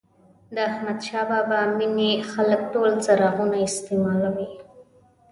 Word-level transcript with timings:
د 0.53 0.55
احمدشاه 0.69 1.25
بابا 1.29 1.59
مېنې 1.77 2.11
خلک 2.31 2.61
ټول 2.73 2.91
څراغونه 3.03 3.57
استعمالوي. 3.67 4.47